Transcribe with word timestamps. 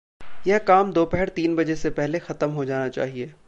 यह 0.45 0.57
काम 0.67 0.91
दोपहर 0.93 1.29
तीन 1.29 1.55
बजे 1.55 1.75
से 1.75 1.89
पहले 1.91 2.19
खतम 2.19 2.51
हो 2.51 2.65
जाना 2.65 2.89
चाहिए। 2.89 3.33